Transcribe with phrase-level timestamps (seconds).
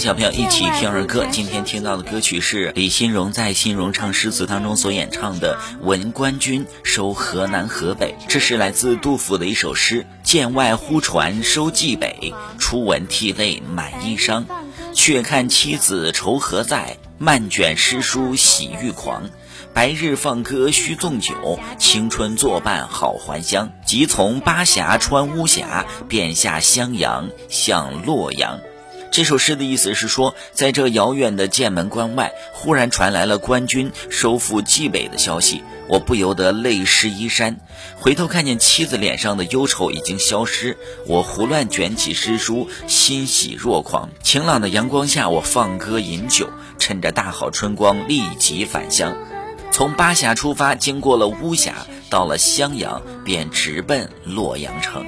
[0.00, 1.26] 陪小朋友一起听儿歌。
[1.30, 14.46] 今天听到的歌曲是李新荣在《新荣唱诗词》当中所演唱的《闻官军收河南河北》，这是来自杜甫的一首诗：剑外忽传收蓟北，初闻涕泪满衣裳。
[14.94, 16.96] 却看妻子愁何在？
[17.18, 19.28] 漫卷诗书喜欲狂。
[19.74, 23.70] 白日放歌须纵酒，青春作伴好还乡。
[23.84, 28.60] 即从巴峡穿巫峡，便下襄阳向洛阳。
[29.10, 37.56] 这首诗的意思是说，在这遥远的剑门关外，忽然传来了官军收复蓟北的消息，我不由得泪湿衣衫。
[37.96, 44.10] 回头看见妻子脸上的忧愁已经消失，我胡乱卷起诗书，欣喜若狂。
[44.22, 49.16] 晴朗的阳光下，我放歌饮酒，趁着大好春光，立即返乡。
[49.72, 55.04] 从巴峡出发，经过了巫峡，到了襄阳，便直奔洛阳城。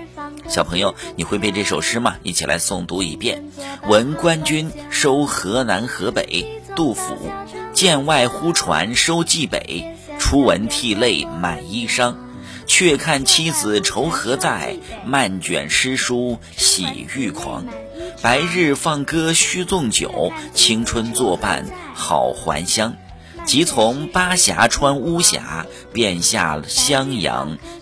[0.49, 2.17] 小朋友，你会背这首诗吗？
[2.23, 3.45] 一起来诵读一遍：
[3.89, 7.17] 闻官军收河南河北，杜甫。
[7.73, 12.15] 剑外忽传收蓟北，初闻涕泪满衣裳。
[12.67, 14.77] 却看妻子愁何在？
[15.05, 17.67] 漫卷诗书喜欲狂。
[18.21, 22.95] 白日放歌须纵酒，青春作伴好还乡。
[23.45, 27.59] 即从巴峡穿巫峡，便下襄阳